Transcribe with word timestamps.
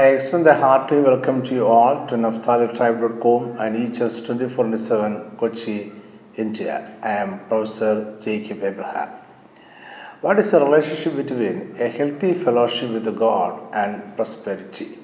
I 0.00 0.10
extend 0.14 0.46
a 0.46 0.54
hearty 0.54 1.00
welcome 1.00 1.42
to 1.42 1.54
you 1.56 1.66
all 1.66 2.06
to 2.06 2.14
NaphtaliTribe.com 2.14 3.56
and 3.58 3.74
EHS 3.78 4.24
24 4.26 4.76
7 4.76 5.36
Kochi, 5.38 5.90
India. 6.36 6.94
I 7.02 7.14
am 7.22 7.40
Professor 7.48 8.16
Jacob 8.20 8.62
Abraham. 8.62 9.08
What 10.20 10.38
is 10.38 10.52
the 10.52 10.60
relationship 10.60 11.16
between 11.16 11.74
a 11.80 11.88
healthy 11.88 12.32
fellowship 12.34 12.92
with 12.92 13.18
God 13.18 13.74
and 13.74 14.14
prosperity? 14.14 14.98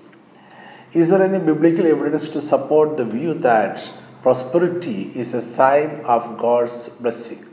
Is 0.92 1.10
there 1.10 1.24
any 1.24 1.40
biblical 1.40 1.88
evidence 1.88 2.28
to 2.28 2.40
support 2.40 2.96
the 2.96 3.04
view 3.04 3.34
that 3.48 3.92
prosperity 4.22 5.10
is 5.22 5.34
a 5.34 5.40
sign 5.40 6.02
of 6.04 6.38
God's 6.38 6.88
blessing? 6.88 7.44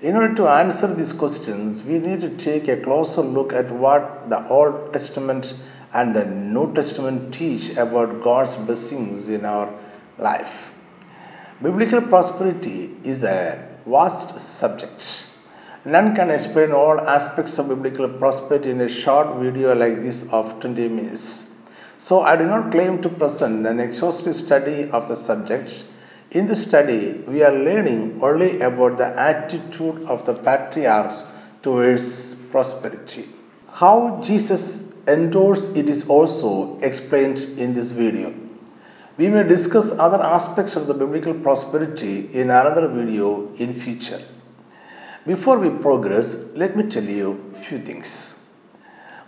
In 0.00 0.16
order 0.16 0.34
to 0.34 0.48
answer 0.48 0.92
these 0.92 1.12
questions, 1.12 1.84
we 1.84 2.00
need 2.00 2.20
to 2.20 2.30
take 2.30 2.66
a 2.66 2.76
closer 2.76 3.20
look 3.20 3.52
at 3.52 3.70
what 3.70 4.28
the 4.28 4.44
Old 4.48 4.92
Testament 4.92 5.54
and 5.92 6.14
the 6.14 6.24
New 6.24 6.74
Testament 6.74 7.32
teach 7.34 7.76
about 7.76 8.22
God's 8.22 8.56
blessings 8.56 9.28
in 9.28 9.44
our 9.44 9.72
life. 10.18 10.72
Biblical 11.62 12.02
prosperity 12.02 12.94
is 13.04 13.24
a 13.24 13.68
vast 13.86 14.38
subject. 14.38 15.26
None 15.84 16.14
can 16.14 16.30
explain 16.30 16.72
all 16.72 17.00
aspects 17.00 17.58
of 17.58 17.68
biblical 17.68 18.08
prosperity 18.08 18.70
in 18.70 18.80
a 18.80 18.88
short 18.88 19.38
video 19.38 19.74
like 19.74 20.02
this 20.02 20.30
of 20.32 20.60
20 20.60 20.88
minutes. 20.88 21.50
So, 21.98 22.20
I 22.20 22.36
do 22.36 22.46
not 22.46 22.70
claim 22.70 23.02
to 23.02 23.08
present 23.08 23.66
an 23.66 23.80
exhaustive 23.80 24.36
study 24.36 24.90
of 24.90 25.08
the 25.08 25.16
subject 25.16 25.84
in 26.30 26.46
this 26.46 26.62
study, 26.62 27.24
we 27.26 27.42
are 27.42 27.52
learning 27.52 28.20
only 28.22 28.60
about 28.60 28.98
the 28.98 29.18
attitude 29.18 30.02
of 30.04 30.26
the 30.26 30.34
patriarchs 30.34 31.24
towards 31.62 32.34
prosperity. 32.34 33.24
How 33.72 34.20
Jesus 34.22 34.92
endorsed 35.08 35.76
it 35.76 35.88
is 35.88 36.08
also 36.08 36.78
explained 36.80 37.38
in 37.56 37.74
this 37.74 37.90
video. 37.90 38.34
We 39.16 39.28
may 39.28 39.42
discuss 39.42 39.92
other 39.92 40.20
aspects 40.22 40.76
of 40.76 40.86
the 40.86 40.94
biblical 40.94 41.34
prosperity 41.34 42.32
in 42.32 42.50
another 42.50 42.86
video 42.88 43.52
in 43.54 43.72
future. 43.72 44.20
Before 45.26 45.58
we 45.58 45.70
progress, 45.70 46.36
let 46.54 46.76
me 46.76 46.84
tell 46.84 47.04
you 47.04 47.52
few 47.56 47.80
things. 47.80 48.48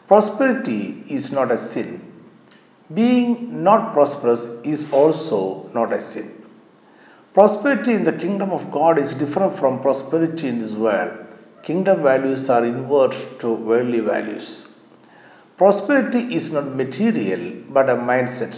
Prosperity 0.07 1.05
is 1.09 1.33
not 1.33 1.51
a 1.51 1.59
sin. 1.59 2.07
Being 2.95 3.65
not 3.65 3.93
prosperous 3.93 4.47
is 4.65 4.93
also 4.93 5.69
not 5.75 5.93
a 5.93 6.01
sin. 6.01 6.41
Prosperity 7.35 7.93
in 7.93 8.05
the 8.05 8.13
kingdom 8.13 8.51
of 8.51 8.73
God 8.73 8.99
is 8.99 9.15
different 9.15 9.59
from 9.59 9.81
prosperity 9.81 10.49
in 10.49 10.59
this 10.59 10.73
world. 10.73 11.37
Kingdom 11.63 12.03
values 12.03 12.49
are 12.51 12.65
inward 12.65 13.15
to 13.41 13.53
worldly 13.53 14.01
values. 14.01 14.70
Prosperity 15.61 16.21
is 16.35 16.53
not 16.53 16.75
material 16.75 17.43
but 17.69 17.91
a 17.91 17.95
mindset. 17.95 18.55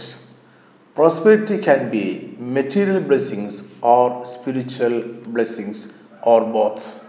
Prosperity 0.95 1.57
can 1.57 1.91
be 1.91 2.33
material 2.39 3.01
blessings 3.01 3.61
or 3.81 4.23
spiritual 4.23 5.01
blessings 5.35 5.91
or 6.21 6.39
both. 6.45 7.03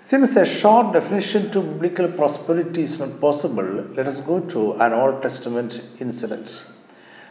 Since 0.00 0.34
a 0.34 0.44
short 0.44 0.92
definition 0.92 1.52
to 1.52 1.60
biblical 1.60 2.08
prosperity 2.08 2.82
is 2.82 2.98
not 2.98 3.20
possible, 3.20 3.70
let 3.96 4.08
us 4.08 4.20
go 4.22 4.40
to 4.54 4.72
an 4.72 4.92
Old 4.92 5.22
Testament 5.22 5.80
incident. 6.00 6.66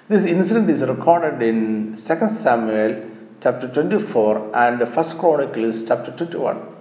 This 0.08 0.26
incident 0.26 0.70
is 0.70 0.82
recorded 0.82 1.42
in 1.42 1.88
2 1.88 1.94
Samuel 1.94 3.06
chapter 3.42 3.68
24 3.68 4.56
and 4.56 4.80
1 4.80 4.90
Chronicles 5.20 5.84
chapter 5.84 6.14
21. 6.16 6.78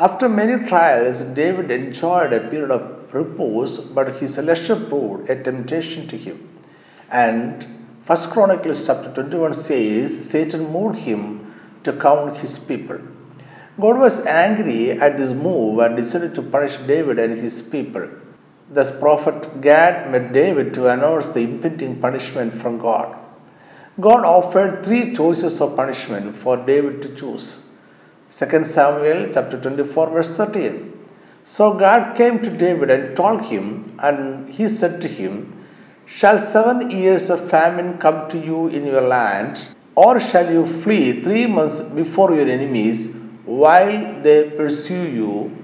After 0.00 0.28
many 0.28 0.66
trials, 0.66 1.20
David 1.20 1.70
enjoyed 1.70 2.32
a 2.32 2.40
period 2.40 2.72
of 2.72 2.99
repose, 3.12 3.78
but 3.78 4.16
his 4.16 4.38
leisure 4.38 4.76
proved 4.76 5.30
a 5.30 5.42
temptation 5.42 6.06
to 6.08 6.16
him. 6.16 6.48
And 7.10 7.64
1 8.06 8.18
Chronicles 8.30 8.86
chapter 8.86 9.12
21 9.12 9.54
says 9.54 10.30
Satan 10.30 10.72
moved 10.72 10.98
him 10.98 11.54
to 11.84 11.92
count 11.92 12.36
his 12.38 12.58
people. 12.58 12.98
God 13.78 13.98
was 13.98 14.26
angry 14.26 14.92
at 14.92 15.16
this 15.16 15.32
move 15.32 15.78
and 15.78 15.96
decided 15.96 16.34
to 16.34 16.42
punish 16.42 16.76
David 16.78 17.18
and 17.18 17.34
his 17.36 17.62
people. 17.62 18.08
Thus, 18.68 18.90
prophet 18.96 19.60
Gad 19.60 20.10
met 20.12 20.32
David 20.32 20.74
to 20.74 20.88
announce 20.88 21.30
the 21.30 21.40
impending 21.40 22.00
punishment 22.00 22.52
from 22.54 22.78
God. 22.78 23.16
God 24.00 24.24
offered 24.24 24.84
three 24.84 25.14
choices 25.14 25.60
of 25.60 25.76
punishment 25.76 26.36
for 26.36 26.56
David 26.56 27.02
to 27.02 27.14
choose. 27.14 27.66
2 28.28 28.64
Samuel 28.64 29.30
chapter 29.32 29.60
24 29.60 30.10
verse 30.10 30.30
13. 30.30 30.99
So 31.44 31.74
Gad 31.74 32.16
came 32.16 32.42
to 32.42 32.50
David 32.50 32.90
and 32.90 33.16
told 33.16 33.44
him, 33.44 33.96
and 34.02 34.48
he 34.48 34.68
said 34.68 35.00
to 35.00 35.08
him, 35.08 35.56
Shall 36.06 36.38
seven 36.38 36.90
years 36.90 37.30
of 37.30 37.48
famine 37.48 37.98
come 37.98 38.28
to 38.28 38.38
you 38.38 38.68
in 38.68 38.86
your 38.86 39.00
land, 39.00 39.68
or 39.94 40.20
shall 40.20 40.50
you 40.52 40.66
flee 40.66 41.22
three 41.22 41.46
months 41.46 41.80
before 41.80 42.34
your 42.34 42.46
enemies 42.46 43.14
while 43.44 44.22
they 44.22 44.50
pursue 44.50 45.08
you, 45.08 45.56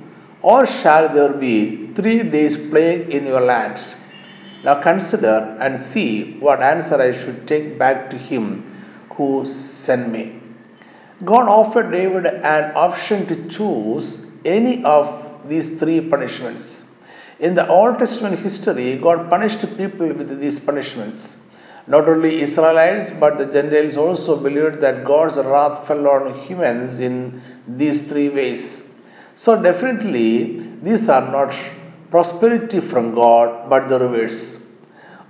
or 0.42 0.66
shall 0.66 1.12
there 1.12 1.32
be 1.32 1.92
three 1.94 2.22
days 2.22 2.56
plague 2.56 3.10
in 3.10 3.26
your 3.26 3.40
land? 3.40 3.94
Now 4.64 4.80
consider 4.80 5.56
and 5.60 5.78
see 5.78 6.38
what 6.38 6.62
answer 6.62 7.00
I 7.00 7.12
should 7.12 7.46
take 7.46 7.78
back 7.78 8.10
to 8.10 8.16
him 8.16 8.64
who 9.10 9.44
sent 9.44 10.10
me. 10.10 10.40
God 11.24 11.48
offered 11.48 11.90
David 11.90 12.26
an 12.26 12.72
option 12.76 13.26
to 13.26 13.48
choose 13.48 14.26
any 14.44 14.84
of 14.84 15.25
these 15.48 15.78
three 15.78 16.00
punishments. 16.00 16.86
In 17.38 17.54
the 17.54 17.66
Old 17.68 17.98
Testament 17.98 18.38
history, 18.38 18.96
God 18.96 19.28
punished 19.28 19.60
people 19.76 20.08
with 20.08 20.40
these 20.40 20.58
punishments. 20.58 21.38
Not 21.86 22.08
only 22.08 22.40
Israelites, 22.40 23.10
but 23.10 23.38
the 23.38 23.46
Gentiles 23.46 23.96
also 23.96 24.36
believed 24.36 24.80
that 24.80 25.04
God's 25.04 25.36
wrath 25.36 25.86
fell 25.86 26.08
on 26.08 26.34
humans 26.38 27.00
in 27.00 27.40
these 27.68 28.02
three 28.02 28.28
ways. 28.28 28.92
So, 29.34 29.62
definitely, 29.62 30.66
these 30.82 31.08
are 31.08 31.30
not 31.30 31.54
prosperity 32.10 32.80
from 32.80 33.14
God, 33.14 33.68
but 33.68 33.88
the 33.88 34.00
reverse. 34.00 34.62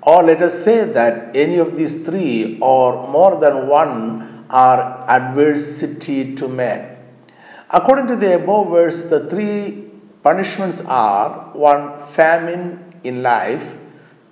Or 0.02 0.22
let 0.22 0.40
us 0.40 0.62
say 0.62 0.84
that 0.84 1.34
any 1.34 1.58
of 1.58 1.76
these 1.76 2.06
three 2.06 2.58
or 2.62 3.08
more 3.08 3.36
than 3.40 3.66
one 3.66 4.46
are 4.48 5.04
adversity 5.10 6.36
to 6.36 6.46
man. 6.46 6.96
According 7.70 8.06
to 8.06 8.16
the 8.16 8.36
above 8.36 8.70
verse, 8.70 9.02
the 9.04 9.28
three 9.28 9.85
punishments 10.26 10.80
are 10.86 11.50
one, 11.52 11.84
famine 12.08 12.64
in 13.04 13.22
life, 13.22 13.76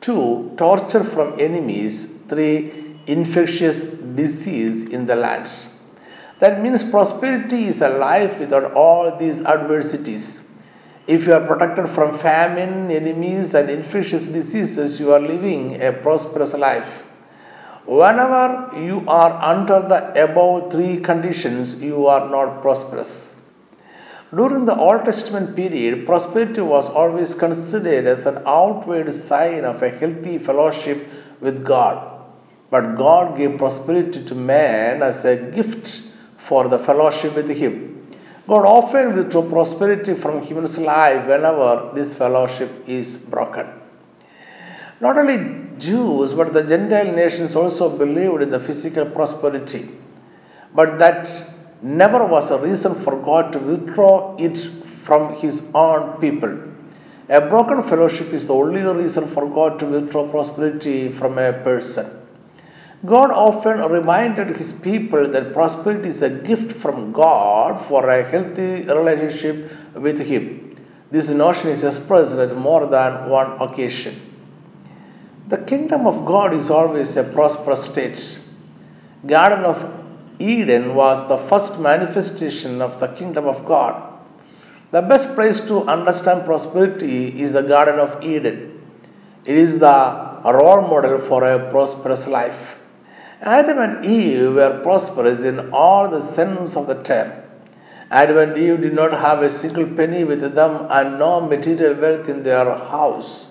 two, 0.01 0.53
torture 0.57 1.05
from 1.05 1.39
enemies, 1.39 1.93
three, 2.27 2.57
infectious 3.07 3.85
disease 4.21 4.87
in 4.87 5.07
the 5.07 5.15
lands. 5.15 5.69
That 6.41 6.61
means 6.61 6.83
prosperity 6.83 7.67
is 7.67 7.81
a 7.81 7.91
life 7.91 8.41
without 8.41 8.73
all 8.73 9.17
these 9.17 9.41
adversities. 9.43 10.51
If 11.07 11.29
you 11.29 11.35
are 11.35 11.47
protected 11.47 11.89
from 11.91 12.19
famine, 12.19 12.91
enemies, 12.91 13.55
and 13.55 13.71
infectious 13.71 14.29
diseases, 14.29 14.99
you 14.99 15.13
are 15.13 15.21
living 15.21 15.81
a 15.81 15.93
prosperous 15.93 16.55
life. 16.55 17.05
Whenever 17.87 18.73
you 18.75 19.05
are 19.07 19.33
under 19.53 19.81
the 19.93 20.25
above 20.25 20.73
three 20.73 20.97
conditions, 20.97 21.77
you 21.77 22.09
are 22.09 22.29
not 22.29 22.63
prosperous. 22.63 23.44
During 24.37 24.65
the 24.65 24.75
Old 24.75 25.05
Testament 25.05 25.55
period, 25.55 26.07
prosperity 26.07 26.61
was 26.61 26.89
always 26.89 27.35
considered 27.35 28.07
as 28.07 28.27
an 28.27 28.43
outward 28.47 29.13
sign 29.15 29.65
of 29.65 29.83
a 29.83 29.91
healthy 29.91 30.39
fellowship 30.39 31.09
with 31.41 31.65
God. 31.65 32.23
But 32.71 32.97
God 32.97 33.37
gave 33.37 33.59
prosperity 33.59 34.25
to 34.25 34.35
man 34.35 35.03
as 35.03 35.25
a 35.25 35.37
gift 35.37 36.11
for 36.39 36.69
the 36.69 36.79
fellowship 36.79 37.37
with 37.37 37.49
Him. 37.49 38.09
God 38.49 38.67
often 38.67 39.15
withdraw 39.15 39.43
prosperity 39.49 40.15
from 40.15 40.43
human's 40.43 40.79
life 40.79 41.27
whenever 41.27 41.93
this 41.95 42.13
fellowship 42.13 42.71
is 42.87 43.17
broken. 43.17 43.69
Not 45.01 45.17
only 45.17 45.39
Jews 45.79 46.35
but 46.35 46.53
the 46.53 46.63
Gentile 46.63 47.13
nations 47.13 47.57
also 47.57 47.97
believed 47.97 48.43
in 48.43 48.51
the 48.51 48.61
physical 48.61 49.07
prosperity, 49.07 49.91
but 50.75 50.99
that 50.99 51.27
never 51.83 52.27
was 52.27 52.51
a 52.51 52.59
reason 52.59 52.95
for 52.95 53.21
God 53.21 53.53
to 53.53 53.59
withdraw 53.59 54.37
it 54.39 54.59
from 55.03 55.35
his 55.37 55.63
own 55.75 56.21
people. 56.21 56.59
A 57.29 57.41
broken 57.41 57.83
fellowship 57.83 58.33
is 58.33 58.49
the 58.49 58.55
only 58.55 58.83
reason 58.83 59.29
for 59.29 59.49
God 59.49 59.79
to 59.79 59.87
withdraw 59.87 60.29
prosperity 60.29 61.09
from 61.09 61.39
a 61.39 61.53
person. 61.53 62.07
God 63.07 63.31
often 63.31 63.81
reminded 63.91 64.49
his 64.49 64.73
people 64.73 65.29
that 65.29 65.53
prosperity 65.53 66.09
is 66.09 66.23
a 66.23 66.31
gift 66.31 66.73
from 66.73 67.13
God 67.13 67.85
for 67.87 68.09
a 68.09 68.23
healthy 68.25 68.85
relationship 68.85 69.71
with 69.95 70.19
him. 70.21 70.77
This 71.11 71.29
notion 71.31 71.69
is 71.69 71.85
expressed 71.85 72.37
at 72.39 72.57
more 72.57 72.87
than 72.87 73.29
one 73.29 73.61
occasion. 73.61 74.21
The 75.49 75.59
kingdom 75.59 76.07
of 76.07 76.25
God 76.25 76.55
is 76.55 76.71
always 76.71 77.17
a 77.17 77.25
prosperous 77.25 77.85
state. 77.85 78.41
Garden 79.27 79.65
of 79.65 80.04
Eden 80.39 80.95
was 80.95 81.29
the 81.29 81.39
first 81.39 81.79
manifestation 81.79 82.83
of 82.83 82.99
the 83.01 83.09
kingdom 83.09 83.47
of 83.47 83.65
God. 83.65 84.13
The 84.91 85.03
best 85.03 85.35
place 85.35 85.61
to 85.63 85.83
understand 85.85 86.45
prosperity 86.45 87.41
is 87.41 87.53
the 87.53 87.63
Garden 87.63 87.99
of 87.99 88.23
Eden. 88.23 88.83
It 89.45 89.57
is 89.57 89.79
the 89.79 90.41
role 90.45 90.83
model 90.83 91.19
for 91.19 91.45
a 91.45 91.71
prosperous 91.71 92.27
life. 92.27 92.79
Adam 93.43 93.79
and 93.79 94.05
Eve 94.05 94.55
were 94.55 94.81
prosperous 94.83 95.43
in 95.43 95.71
all 95.73 96.09
the 96.09 96.21
sense 96.21 96.77
of 96.77 96.87
the 96.87 97.03
term. 97.03 97.31
Adam 98.11 98.39
and 98.39 98.57
Eve 98.57 98.81
did 98.81 98.95
not 98.95 99.13
have 99.13 99.43
a 99.43 99.51
single 99.51 99.87
penny 99.97 100.25
with 100.25 100.55
them 100.55 100.87
and 100.91 101.19
no 101.19 101.41
material 101.41 101.95
wealth 102.01 102.29
in 102.29 102.43
their 102.43 102.65
house, 102.65 103.49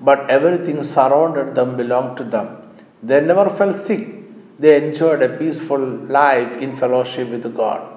but 0.00 0.30
everything 0.30 0.82
surrounded 0.82 1.54
them 1.54 1.76
belonged 1.76 2.16
to 2.16 2.24
them. 2.24 2.56
They 3.02 3.20
never 3.20 3.50
fell 3.50 3.72
sick. 3.72 4.17
They 4.58 4.76
enjoyed 4.84 5.22
a 5.22 5.36
peaceful 5.36 5.78
life 5.78 6.56
in 6.56 6.74
fellowship 6.74 7.28
with 7.28 7.54
God. 7.56 7.94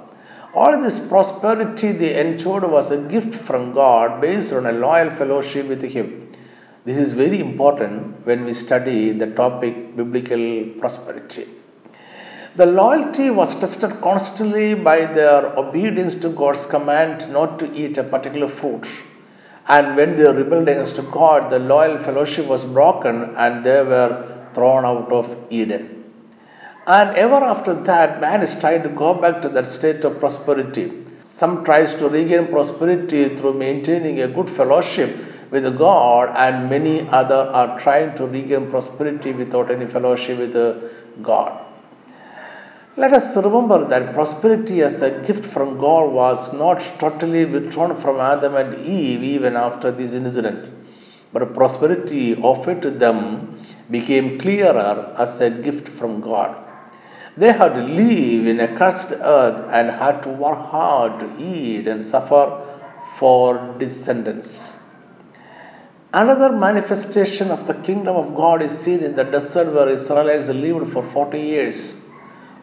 All 0.53 0.79
this 0.81 0.99
prosperity 0.99 1.91
they 1.93 2.19
enjoyed 2.19 2.63
was 2.63 2.91
a 2.91 2.97
gift 2.97 3.33
from 3.33 3.71
God 3.73 4.21
based 4.21 4.53
on 4.53 4.65
a 4.65 4.71
loyal 4.71 5.09
fellowship 5.09 5.65
with 5.67 5.81
Him. 5.81 6.31
This 6.83 6.97
is 6.97 7.13
very 7.13 7.39
important 7.39 8.25
when 8.25 8.43
we 8.43 8.53
study 8.53 9.11
the 9.11 9.27
topic 9.27 9.95
biblical 9.95 10.65
prosperity. 10.79 11.45
The 12.55 12.65
loyalty 12.65 13.29
was 13.29 13.55
tested 13.55 14.01
constantly 14.01 14.73
by 14.73 15.05
their 15.05 15.57
obedience 15.57 16.15
to 16.15 16.29
God's 16.29 16.65
command 16.65 17.31
not 17.31 17.59
to 17.59 17.73
eat 17.73 17.97
a 17.97 18.03
particular 18.03 18.49
fruit. 18.49 18.85
And 19.69 19.95
when 19.95 20.17
they 20.17 20.31
rebelled 20.31 20.67
against 20.67 20.99
God, 21.11 21.49
the 21.49 21.59
loyal 21.59 21.97
fellowship 21.97 22.47
was 22.47 22.65
broken 22.65 23.35
and 23.37 23.63
they 23.63 23.81
were 23.83 24.49
thrown 24.53 24.83
out 24.83 25.11
of 25.13 25.37
Eden. 25.49 26.00
And 26.87 27.15
ever 27.15 27.35
after 27.35 27.75
that, 27.75 28.19
man 28.21 28.41
is 28.41 28.59
trying 28.59 28.81
to 28.83 28.89
go 28.89 29.13
back 29.13 29.43
to 29.43 29.49
that 29.49 29.67
state 29.67 30.03
of 30.03 30.19
prosperity. 30.19 31.05
Some 31.21 31.63
tries 31.63 31.93
to 31.95 32.09
regain 32.09 32.47
prosperity 32.47 33.35
through 33.35 33.53
maintaining 33.53 34.19
a 34.21 34.27
good 34.27 34.49
fellowship 34.49 35.15
with 35.51 35.77
God, 35.77 36.33
and 36.35 36.69
many 36.71 37.07
other 37.09 37.35
are 37.35 37.77
trying 37.77 38.15
to 38.15 38.25
regain 38.25 38.71
prosperity 38.71 39.31
without 39.31 39.69
any 39.69 39.85
fellowship 39.85 40.39
with 40.39 40.55
God. 41.21 41.65
Let 42.97 43.13
us 43.13 43.37
remember 43.37 43.85
that 43.85 44.13
prosperity 44.13 44.81
as 44.81 45.03
a 45.03 45.21
gift 45.21 45.45
from 45.45 45.77
God 45.77 46.11
was 46.11 46.51
not 46.51 46.79
totally 46.97 47.45
withdrawn 47.45 47.95
from 47.95 48.19
Adam 48.19 48.55
and 48.55 48.73
Eve 48.85 49.23
even 49.23 49.55
after 49.55 49.91
this 49.91 50.13
incident, 50.13 50.69
but 51.31 51.53
prosperity 51.53 52.35
offered 52.37 52.81
to 52.81 52.89
them 52.89 53.59
became 53.89 54.39
clearer 54.39 55.13
as 55.17 55.39
a 55.41 55.49
gift 55.51 55.87
from 55.87 56.21
God. 56.21 56.69
They 57.37 57.53
had 57.53 57.73
to 57.75 57.81
live 57.81 58.45
in 58.45 58.59
a 58.59 58.75
cursed 58.77 59.11
earth 59.11 59.71
and 59.71 59.89
had 59.89 60.23
to 60.23 60.29
work 60.29 60.57
hard 60.57 61.21
to 61.21 61.35
eat 61.39 61.87
and 61.87 62.03
suffer 62.03 62.61
for 63.17 63.75
descendants. 63.77 64.83
Another 66.13 66.51
manifestation 66.51 67.51
of 67.51 67.67
the 67.67 67.73
kingdom 67.73 68.17
of 68.17 68.35
God 68.35 68.61
is 68.61 68.77
seen 68.77 68.99
in 68.99 69.15
the 69.15 69.23
desert 69.23 69.73
where 69.73 69.87
Israelites 69.87 70.49
lived 70.49 70.91
for 70.91 71.03
40 71.03 71.39
years. 71.39 72.03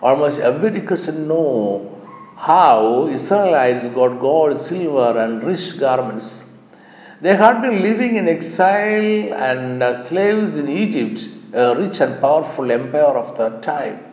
Almost 0.02 0.40
every 0.40 0.82
Christian 0.82 1.26
know 1.26 1.98
how 2.36 3.06
Israelites 3.06 3.86
got 3.86 4.20
gold, 4.20 4.58
silver, 4.58 5.18
and 5.18 5.42
rich 5.42 5.80
garments. 5.80 6.44
They 7.22 7.34
had 7.34 7.62
been 7.62 7.82
living 7.82 8.16
in 8.16 8.28
exile 8.28 9.32
and 9.34 9.96
slaves 9.96 10.58
in 10.58 10.68
Egypt, 10.68 11.26
a 11.54 11.74
rich 11.74 12.02
and 12.02 12.20
powerful 12.20 12.70
empire 12.70 13.16
of 13.16 13.36
the 13.38 13.48
time. 13.60 14.04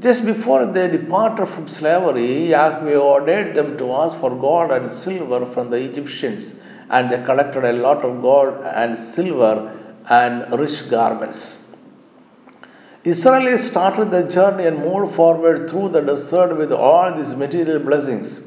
Just 0.00 0.26
before 0.26 0.66
they 0.66 0.88
departed 0.88 1.46
from 1.46 1.68
slavery, 1.68 2.48
Yahweh 2.48 2.96
ordered 2.96 3.54
them 3.54 3.78
to 3.78 3.92
ask 3.92 4.16
for 4.18 4.30
gold 4.30 4.72
and 4.72 4.90
silver 4.90 5.46
from 5.46 5.70
the 5.70 5.76
Egyptians, 5.76 6.60
and 6.90 7.10
they 7.10 7.22
collected 7.22 7.64
a 7.64 7.72
lot 7.72 8.04
of 8.04 8.20
gold 8.20 8.54
and 8.64 8.98
silver 8.98 9.70
and 10.10 10.58
rich 10.58 10.90
garments. 10.90 11.76
Israel 13.04 13.56
started 13.56 14.10
the 14.10 14.24
journey 14.24 14.66
and 14.66 14.78
moved 14.78 15.14
forward 15.14 15.70
through 15.70 15.90
the 15.90 16.00
desert 16.00 16.56
with 16.56 16.72
all 16.72 17.14
these 17.14 17.36
material 17.36 17.78
blessings, 17.78 18.42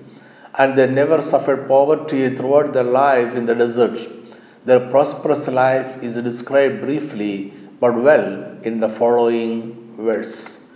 and 0.57 0.77
they 0.77 0.87
never 0.87 1.21
suffered 1.21 1.67
poverty 1.67 2.35
throughout 2.35 2.73
their 2.73 2.83
life 2.83 3.35
in 3.35 3.45
the 3.45 3.55
desert. 3.55 3.97
Their 4.65 4.89
prosperous 4.89 5.47
life 5.47 6.03
is 6.03 6.21
described 6.21 6.81
briefly 6.81 7.53
but 7.79 7.95
well 7.95 8.57
in 8.63 8.79
the 8.79 8.89
following 8.89 9.93
verse. 9.95 10.66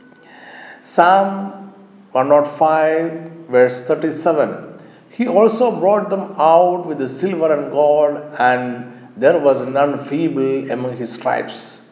Psalm 0.84 1.74
105, 2.12 3.32
verse 3.50 3.84
37. 3.84 4.80
He 5.10 5.28
also 5.28 5.80
brought 5.80 6.10
them 6.10 6.34
out 6.40 6.88
with 6.88 6.98
the 6.98 7.08
silver 7.08 7.54
and 7.54 7.72
gold, 7.72 8.18
and 8.40 8.92
there 9.16 9.40
was 9.40 9.64
none 9.66 10.04
feeble 10.06 10.72
among 10.72 10.98
his 10.98 11.18
tribes. 11.20 11.88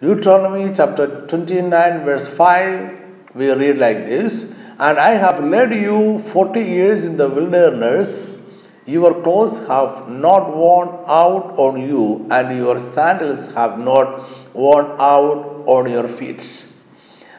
Deuteronomy 0.00 0.72
chapter 0.74 1.26
29, 1.26 2.04
verse 2.04 2.26
5, 2.26 2.98
we 3.34 3.52
read 3.52 3.76
like 3.76 4.04
this 4.04 4.54
And 4.78 4.98
I 4.98 5.10
have 5.10 5.44
led 5.44 5.74
you 5.74 6.20
forty 6.20 6.62
years 6.62 7.04
in 7.04 7.16
the 7.16 7.28
wilderness. 7.28 8.40
Your 8.86 9.22
clothes 9.22 9.58
have 9.66 10.08
not 10.08 10.56
worn 10.56 10.88
out 11.06 11.58
on 11.58 11.86
you, 11.86 12.26
and 12.30 12.56
your 12.56 12.78
sandals 12.78 13.52
have 13.54 13.78
not 13.78 14.22
worn 14.54 14.86
out 14.98 15.64
on 15.66 15.90
your 15.90 16.08
feet. 16.08 16.67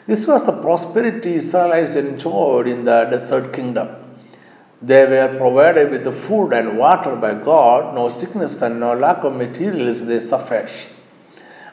This 0.10 0.26
was 0.26 0.44
the 0.44 0.54
prosperity 0.54 1.34
Israelites 1.36 1.94
enjoyed 1.94 2.68
in 2.68 2.84
the 2.84 3.06
desert 3.12 3.54
kingdom. 3.54 3.90
They 4.82 5.06
were 5.06 5.38
provided 5.38 5.92
with 5.92 6.08
food 6.24 6.52
and 6.52 6.80
water 6.80 7.16
by 7.16 7.36
God, 7.36 7.94
no 7.94 8.10
sickness 8.10 8.64
and 8.64 8.80
no 8.80 8.96
lack 8.96 9.24
of 9.24 9.36
materials 9.36 10.04
they 10.04 10.18
suffered. 10.18 10.72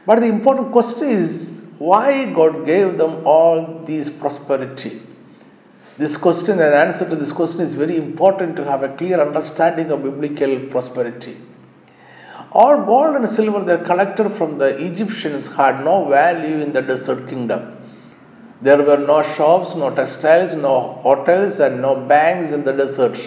But 0.05 0.21
the 0.21 0.27
important 0.27 0.71
question 0.73 1.09
is 1.09 1.67
why 1.79 2.31
God 2.35 2.67
gave 2.67 2.99
them 2.99 3.27
all 3.27 3.83
these 3.87 4.11
prosperity? 4.11 5.01
This 5.97 6.19
question 6.19 6.61
and 6.61 6.75
answer 6.75 7.09
to 7.09 7.17
this 7.17 7.33
question 7.33 7.63
is 7.63 7.75
very 7.75 7.97
important 7.97 8.55
to 8.57 8.65
have 8.65 8.83
a 8.83 8.95
clear 8.97 9.19
understanding 9.19 9.91
of 9.91 10.03
biblical 10.03 10.59
prosperity. 10.75 11.39
All 12.53 12.85
gold 12.85 13.17
and 13.17 13.27
silver 13.27 13.65
they 13.65 13.83
collected 13.83 14.29
from 14.29 14.59
the 14.59 14.71
Egyptians 14.89 15.49
had 15.49 15.83
no 15.83 16.05
value 16.11 16.59
in 16.61 16.73
the 16.73 16.83
desert 16.83 17.31
kingdom. 17.31 17.76
There 18.63 18.83
were 18.83 18.97
no 18.97 19.23
shops, 19.23 19.75
no 19.75 19.95
textiles, 19.95 20.55
no 20.55 20.81
hotels, 20.81 21.61
and 21.61 21.83
no 21.83 21.97
banks 21.97 22.53
in 22.53 22.65
the 22.65 22.73
desert. 22.73 23.19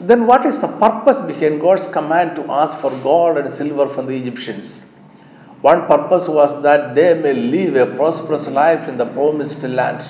Then, 0.00 0.26
what 0.26 0.44
is 0.44 0.60
the 0.60 0.68
purpose 0.68 1.20
behind 1.20 1.60
God's 1.60 1.88
command 1.88 2.36
to 2.36 2.50
ask 2.50 2.76
for 2.78 2.90
gold 3.02 3.38
and 3.38 3.52
silver 3.52 3.88
from 3.88 4.06
the 4.06 4.16
Egyptians? 4.16 4.84
One 5.62 5.86
purpose 5.86 6.28
was 6.28 6.60
that 6.62 6.94
they 6.94 7.14
may 7.14 7.32
live 7.32 7.76
a 7.76 7.94
prosperous 7.94 8.48
life 8.48 8.88
in 8.88 8.98
the 8.98 9.06
promised 9.06 9.62
land. 9.62 10.02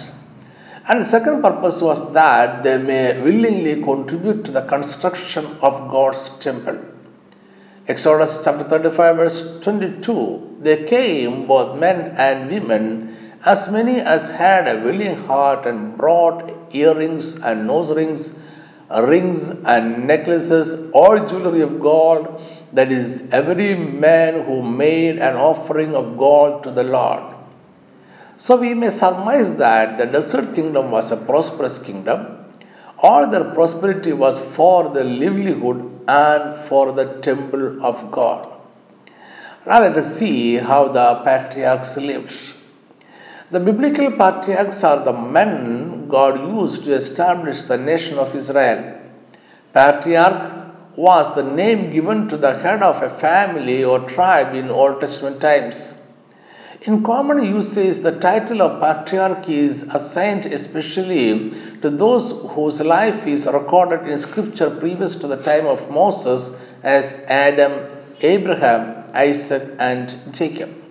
And 0.89 1.01
the 1.01 1.05
second 1.05 1.43
purpose 1.43 1.83
was 1.83 2.13
that 2.15 2.63
they 2.63 2.79
may 2.79 3.21
willingly 3.21 3.83
contribute 3.83 4.45
to 4.47 4.53
the 4.53 4.63
construction 4.63 5.45
of 5.61 5.91
God's 5.91 6.31
temple. 6.39 6.81
Exodus 7.89 8.41
chapter 8.43 8.65
35, 8.65 9.17
verse 9.17 9.61
22 9.61 10.59
They 10.61 10.85
came, 10.85 11.47
both 11.47 11.79
men 11.79 12.15
and 12.17 12.51
women, 12.51 13.15
as 13.53 13.71
many 13.71 14.01
as 14.01 14.29
had 14.29 14.67
a 14.67 14.83
willing 14.83 15.17
heart 15.17 15.67
and 15.67 15.97
brought 15.97 16.53
earrings 16.75 17.35
and 17.37 17.65
nose 17.69 17.93
rings, 17.95 18.37
rings 18.91 19.51
and 19.75 20.09
necklaces, 20.09 20.91
all 20.91 21.25
jewelry 21.29 21.61
of 21.61 21.81
gold, 21.81 22.43
that 22.73 22.91
is, 22.91 23.29
every 23.31 23.77
man 23.77 24.45
who 24.47 24.63
made 24.63 25.19
an 25.19 25.37
offering 25.37 25.95
of 25.95 26.19
gold 26.19 26.65
to 26.65 26.73
the 26.73 26.83
Lord. 26.83 27.23
So 28.37 28.57
we 28.57 28.75
may 28.75 28.91
surmise 28.91 29.55
that 29.59 29.97
the 29.97 30.07
desert 30.07 30.55
kingdom 30.57 30.91
was 30.91 31.13
a 31.13 31.17
prosperous 31.17 31.79
kingdom. 31.79 32.27
All 32.99 33.31
their 33.31 33.45
prosperity 33.55 34.13
was 34.13 34.41
for 34.57 34.89
the 34.89 35.05
livelihood 35.05 36.01
and 36.09 36.65
for 36.65 36.93
the 36.93 37.21
temple 37.21 37.87
of 37.87 38.11
God. 38.11 38.53
Now 39.65 39.81
let 39.83 39.97
us 39.97 40.19
see 40.19 40.57
how 40.57 40.89
the 40.89 41.23
patriarchs 41.25 41.97
lived. 41.97 42.56
The 43.49 43.61
biblical 43.61 44.11
patriarchs 44.11 44.83
are 44.83 45.05
the 45.05 45.13
men 45.13 46.09
God 46.09 46.41
used 46.41 46.83
to 46.85 46.95
establish 46.95 47.63
the 47.63 47.79
nation 47.79 48.19
of 48.19 48.35
Israel. 48.35 49.01
Patriarch 49.73 50.97
was 50.97 51.33
the 51.37 51.45
name 51.45 51.93
given 51.93 52.27
to 52.29 52.37
the 52.37 52.57
head 52.59 52.83
of 52.83 53.03
a 53.03 53.09
family 53.09 53.85
or 53.85 54.01
tribe 54.01 54.53
in 54.57 54.69
Old 54.69 55.01
Testament 55.01 55.41
times. 55.41 55.95
In 56.83 57.05
common 57.05 57.45
usage, 57.45 57.99
the 58.01 58.19
title 58.19 58.63
of 58.63 58.81
patriarch 58.81 59.49
is 59.49 59.85
assigned 59.85 60.47
especially 60.47 61.51
to 61.83 61.91
those 61.91 62.33
whose 62.33 62.81
life 62.81 63.29
is 63.29 63.47
recorded 63.47 64.09
in 64.11 64.19
scripture 64.19 64.71
previous 64.71 65.15
to 65.17 65.29
the 65.29 65.37
time 65.37 65.67
of 65.67 65.89
Moses 65.89 66.75
as 66.83 67.15
Adam, 67.29 67.73
Abraham, 68.21 69.05
Isaac, 69.15 69.77
and 69.79 70.17
Jacob. 70.33 70.86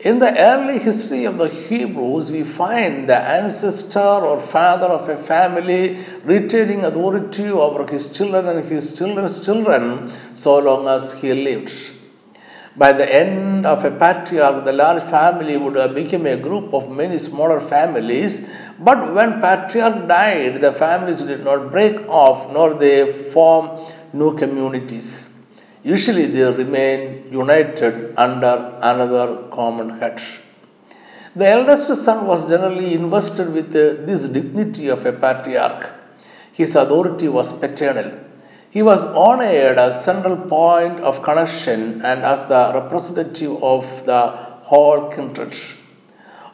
In 0.00 0.18
the 0.20 0.36
early 0.38 0.78
history 0.78 1.24
of 1.24 1.38
the 1.38 1.48
Hebrews, 1.48 2.30
we 2.30 2.44
find 2.44 3.08
the 3.08 3.18
ancestor 3.18 3.98
or 3.98 4.40
father 4.40 4.86
of 4.86 5.08
a 5.08 5.16
family 5.16 5.98
retaining 6.22 6.84
authority 6.84 7.48
over 7.48 7.90
his 7.90 8.08
children 8.08 8.46
and 8.46 8.64
his 8.64 8.96
children's 8.96 9.44
children 9.44 10.08
so 10.34 10.58
long 10.58 10.86
as 10.86 11.20
he 11.20 11.34
lived. 11.34 11.72
By 12.76 12.92
the 12.92 13.12
end 13.12 13.66
of 13.66 13.84
a 13.84 13.90
patriarch, 13.90 14.64
the 14.64 14.72
large 14.72 15.02
family 15.02 15.56
would 15.56 15.76
have 15.76 15.94
become 15.94 16.26
a 16.26 16.36
group 16.36 16.72
of 16.72 16.90
many 16.90 17.18
smaller 17.18 17.60
families. 17.60 18.48
But 18.78 19.12
when 19.12 19.40
patriarch 19.40 20.08
died, 20.08 20.60
the 20.60 20.72
families 20.72 21.22
did 21.22 21.44
not 21.44 21.70
break 21.70 22.08
off 22.08 22.50
nor 22.50 22.74
they 22.74 23.12
form 23.12 23.78
new 24.12 24.38
communities. 24.38 25.31
Usually 25.84 26.26
they 26.26 26.50
remain 26.52 27.32
united 27.32 28.14
under 28.16 28.78
another 28.80 29.48
common 29.50 29.98
head. 29.98 30.22
The 31.34 31.48
eldest 31.48 31.94
son 31.96 32.26
was 32.26 32.48
generally 32.48 32.94
invested 32.94 33.52
with 33.52 33.72
this 33.72 34.26
dignity 34.26 34.88
of 34.88 35.04
a 35.06 35.12
patriarch. 35.12 35.92
His 36.52 36.76
authority 36.76 37.28
was 37.28 37.52
paternal. 37.52 38.12
He 38.70 38.82
was 38.82 39.04
honored 39.04 39.78
as 39.78 40.04
central 40.04 40.36
point 40.36 41.00
of 41.00 41.22
connection 41.22 42.02
and 42.04 42.22
as 42.22 42.44
the 42.44 42.70
representative 42.74 43.62
of 43.62 44.04
the 44.04 44.28
whole 44.28 45.10
kindred. 45.10 45.54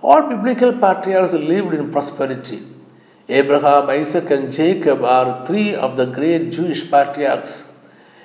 All 0.00 0.22
biblical 0.28 0.72
patriarchs 0.72 1.34
lived 1.34 1.74
in 1.74 1.90
prosperity. 1.90 2.62
Abraham, 3.28 3.90
Isaac, 3.90 4.30
and 4.30 4.52
Jacob 4.52 5.04
are 5.04 5.44
three 5.44 5.74
of 5.74 5.96
the 5.96 6.06
great 6.06 6.50
Jewish 6.50 6.90
patriarchs. 6.90 7.67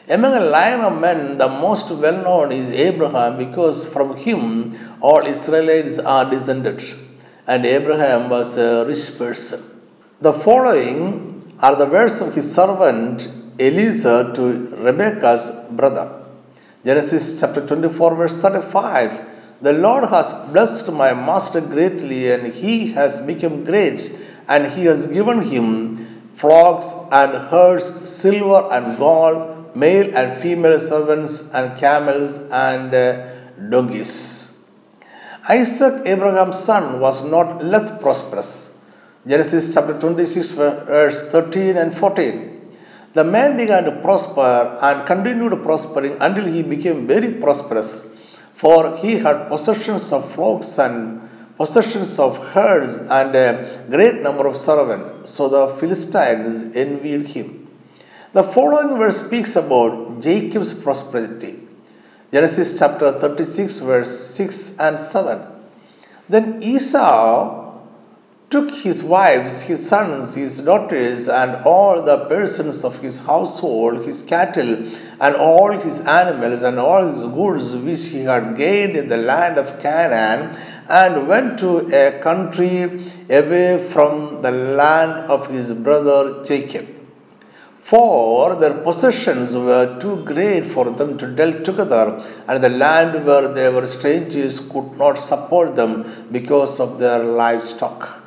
Among 0.09 0.33
a 0.33 0.41
line 0.41 0.81
of 0.81 0.99
men, 0.99 1.37
the 1.37 1.47
most 1.47 1.89
well 1.89 2.21
known 2.23 2.51
is 2.51 2.69
Abraham 2.69 3.37
because 3.37 3.85
from 3.85 4.17
him 4.17 4.75
all 4.99 5.25
Israelites 5.25 5.97
are 5.97 6.29
descended, 6.29 6.83
and 7.47 7.65
Abraham 7.65 8.29
was 8.29 8.57
a 8.57 8.85
rich 8.85 9.17
person. 9.17 9.61
The 10.19 10.33
following 10.33 11.41
are 11.61 11.77
the 11.77 11.85
words 11.85 12.19
of 12.19 12.35
his 12.35 12.53
servant 12.53 13.29
Eliezer 13.57 14.33
to 14.33 14.75
Rebekah's 14.83 15.51
brother. 15.71 16.25
Genesis 16.83 17.39
chapter 17.39 17.65
24, 17.65 18.15
verse 18.15 18.35
35. 18.35 19.21
The 19.61 19.71
Lord 19.71 20.09
has 20.09 20.33
blessed 20.51 20.91
my 20.91 21.13
master 21.13 21.61
greatly, 21.61 22.29
and 22.29 22.53
he 22.53 22.91
has 22.91 23.21
become 23.21 23.63
great, 23.63 24.11
and 24.49 24.67
he 24.67 24.83
has 24.83 25.07
given 25.07 25.39
him 25.41 26.27
flocks 26.35 26.93
and 27.09 27.33
herds, 27.49 28.09
silver 28.09 28.67
and 28.69 28.97
gold, 28.97 29.62
male 29.75 30.15
and 30.15 30.41
female 30.41 30.79
servants, 30.79 31.41
and 31.53 31.77
camels 31.77 32.37
and 32.37 32.93
uh, 32.93 33.27
donkeys. 33.69 34.49
Isaac, 35.49 36.05
Abraham's 36.05 36.59
son, 36.59 36.99
was 36.99 37.23
not 37.23 37.63
less 37.63 37.89
prosperous. 38.01 38.77
Genesis 39.27 39.73
chapter 39.73 39.99
26, 39.99 40.51
verse 40.51 41.25
13 41.25 41.77
and 41.77 41.95
14. 41.95 42.53
The 43.13 43.23
man 43.23 43.57
began 43.57 43.83
to 43.83 43.91
prosper 44.01 44.77
and 44.81 45.05
continued 45.05 45.61
prospering 45.63 46.17
until 46.19 46.45
he 46.45 46.63
became 46.63 47.07
very 47.07 47.31
prosperous, 47.35 48.01
for 48.55 48.97
he 48.97 49.15
had 49.15 49.49
possessions 49.49 50.11
of 50.11 50.31
flocks 50.31 50.79
and 50.79 51.21
possessions 51.57 52.17
of 52.19 52.37
herds 52.37 52.97
and 52.97 53.35
a 53.35 53.87
great 53.89 54.21
number 54.21 54.47
of 54.47 54.57
servants. 54.57 55.29
So 55.29 55.49
the 55.49 55.67
Philistines 55.77 56.75
envied 56.75 57.27
him. 57.27 57.62
The 58.33 58.41
following 58.41 58.97
verse 58.97 59.17
speaks 59.23 59.55
about 59.55 60.19
Jacob's 60.19 60.73
prosperity. 60.73 61.67
Genesis 62.31 62.79
chapter 62.79 63.11
36, 63.19 63.77
verse 63.77 64.09
6 64.09 64.79
and 64.79 64.97
7. 64.97 65.39
Then 66.29 66.63
Esau 66.63 67.77
took 68.49 68.71
his 68.73 69.03
wives, 69.03 69.61
his 69.61 69.87
sons, 69.87 70.33
his 70.33 70.57
daughters, 70.57 71.29
and 71.29 71.63
all 71.63 72.01
the 72.01 72.25
persons 72.25 72.83
of 72.83 72.97
his 72.97 73.19
household, 73.19 74.03
his 74.03 74.23
cattle, 74.23 74.83
and 75.21 75.35
all 75.35 75.71
his 75.71 76.01
animals, 76.01 76.63
and 76.63 76.79
all 76.79 77.05
his 77.05 77.21
goods 77.21 77.75
which 77.75 78.07
he 78.07 78.23
had 78.23 78.57
gained 78.57 78.95
in 78.95 79.09
the 79.09 79.17
land 79.17 79.59
of 79.59 79.79
Canaan, 79.79 80.57
and 80.89 81.27
went 81.27 81.59
to 81.59 81.77
a 81.95 82.19
country 82.19 82.85
away 83.29 83.77
from 83.91 84.41
the 84.41 84.51
land 84.51 85.29
of 85.29 85.45
his 85.49 85.71
brother 85.71 86.43
Jacob. 86.43 86.92
For 87.93 88.55
their 88.55 88.73
possessions 88.85 89.55
were 89.55 89.99
too 89.99 90.15
great 90.25 90.65
for 90.65 90.85
them 90.89 91.15
to 91.19 91.27
dwell 91.27 91.53
together, 91.61 92.19
and 92.47 92.63
the 92.63 92.69
land 92.69 93.23
where 93.23 93.47
they 93.47 93.69
were 93.69 93.85
strangers 93.85 94.59
could 94.59 94.97
not 94.97 95.15
support 95.15 95.75
them 95.75 95.91
because 96.31 96.79
of 96.79 96.97
their 96.97 97.19
livestock. 97.23 98.19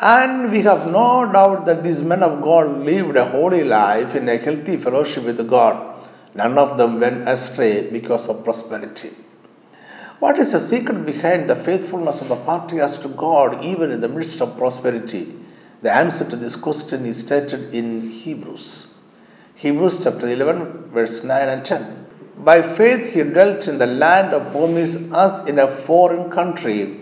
And 0.00 0.52
we 0.52 0.62
have 0.62 0.86
no 0.86 1.28
doubt 1.32 1.66
that 1.66 1.82
these 1.82 2.00
men 2.02 2.22
of 2.22 2.42
God 2.42 2.68
lived 2.90 3.16
a 3.16 3.24
holy 3.24 3.64
life 3.64 4.14
in 4.14 4.28
a 4.28 4.36
healthy 4.36 4.76
fellowship 4.76 5.24
with 5.24 5.50
God. 5.50 6.06
None 6.36 6.56
of 6.56 6.78
them 6.78 7.00
went 7.00 7.28
astray 7.28 7.90
because 7.90 8.28
of 8.28 8.44
prosperity. 8.44 9.10
What 10.20 10.38
is 10.38 10.52
the 10.52 10.60
secret 10.60 11.04
behind 11.04 11.50
the 11.50 11.56
faithfulness 11.56 12.20
of 12.20 12.28
the 12.28 12.36
patriarchs 12.36 12.98
to 12.98 13.08
God 13.08 13.64
even 13.64 13.90
in 13.90 14.00
the 14.00 14.08
midst 14.08 14.40
of 14.40 14.56
prosperity? 14.56 15.34
The 15.84 15.94
answer 15.94 16.24
to 16.24 16.36
this 16.36 16.56
question 16.56 17.04
is 17.04 17.20
stated 17.20 17.74
in 17.74 18.10
Hebrews. 18.10 18.86
Hebrews 19.54 20.02
chapter 20.02 20.26
11, 20.26 20.88
verse 20.94 21.22
9 21.22 21.48
and 21.50 21.62
10. 21.62 22.06
By 22.38 22.62
faith 22.62 23.12
he 23.12 23.22
dwelt 23.22 23.68
in 23.68 23.76
the 23.76 23.86
land 23.86 24.32
of 24.32 24.50
promise 24.50 24.96
as 25.12 25.46
in 25.46 25.58
a 25.58 25.68
foreign 25.68 26.30
country 26.30 27.00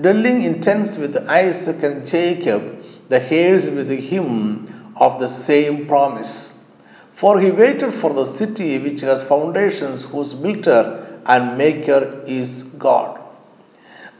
dwelling 0.00 0.42
in 0.42 0.60
tents 0.60 0.96
with 0.96 1.16
Isaac 1.28 1.82
and 1.82 2.06
Jacob, 2.06 2.84
the 3.08 3.20
heirs 3.20 3.68
with 3.68 3.90
him 3.90 4.92
of 4.96 5.18
the 5.18 5.26
same 5.26 5.88
promise. 5.88 6.56
For 7.14 7.40
he 7.40 7.50
waited 7.50 7.92
for 7.92 8.14
the 8.14 8.26
city 8.26 8.78
which 8.78 9.00
has 9.00 9.24
foundations, 9.24 10.04
whose 10.04 10.34
builder 10.34 11.20
and 11.26 11.58
maker 11.58 12.22
is 12.28 12.62
God. 12.62 13.19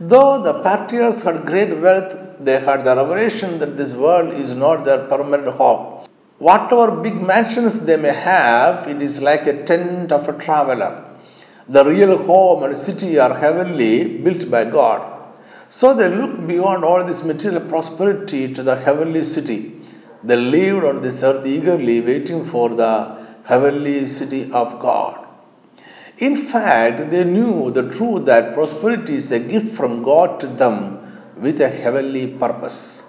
Though 0.03 0.43
the 0.43 0.55
patriarchs 0.63 1.25
had 1.25 1.45
great 1.45 1.79
wealth, 1.79 2.17
they 2.41 2.59
had 2.59 2.87
the 2.87 2.97
revelation 2.97 3.59
that 3.59 3.77
this 3.77 3.93
world 3.93 4.33
is 4.33 4.55
not 4.55 4.83
their 4.87 5.07
permanent 5.09 5.49
home. 5.49 6.07
Whatever 6.39 7.03
big 7.03 7.21
mansions 7.21 7.81
they 7.83 7.99
may 7.99 8.15
have, 8.15 8.89
it 8.89 9.03
is 9.03 9.21
like 9.21 9.47
a 9.47 9.63
tent 9.63 10.11
of 10.11 10.27
a 10.27 10.33
traveler. 10.33 11.07
The 11.69 11.85
real 11.85 12.17
home 12.17 12.63
and 12.63 12.75
city 12.75 13.19
are 13.19 13.39
heavenly, 13.39 14.17
built 14.17 14.51
by 14.51 14.65
God. 14.65 15.35
So 15.69 15.93
they 15.93 16.09
looked 16.09 16.47
beyond 16.47 16.83
all 16.83 17.05
this 17.05 17.23
material 17.23 17.61
prosperity 17.69 18.55
to 18.55 18.63
the 18.63 18.77
heavenly 18.77 19.23
city. 19.23 19.83
They 20.25 20.37
lived 20.37 20.85
on 20.85 21.03
this 21.03 21.23
earth 21.23 21.45
eagerly 21.45 22.01
waiting 22.01 22.47
for 22.47 22.71
the 22.71 23.23
heavenly 23.45 24.07
city 24.07 24.51
of 24.51 24.81
God. 24.81 25.20
In 26.21 26.37
fact, 26.37 27.11
they 27.11 27.25
knew 27.25 27.71
the 27.71 27.91
truth 27.91 28.27
that 28.27 28.55
prosperity 28.55 29.15
is 29.15 29.33
a 29.33 29.41
gift 29.41 29.75
from 29.75 30.03
God 30.03 30.41
to 30.41 30.47
them 30.47 30.99
with 31.37 31.61
a 31.61 31.69
heavenly 31.69 32.27
purpose. 32.29 33.03